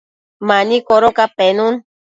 [0.47, 1.73] mani codoca penun